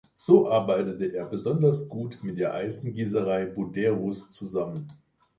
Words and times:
So 0.15 0.49
arbeitete 0.51 1.15
er 1.15 1.27
besonders 1.27 1.87
gut 1.87 2.17
mit 2.23 2.39
der 2.39 2.55
Eisengießerei 2.55 3.45
Buderus 3.45 4.31
zusammen. 4.31 4.87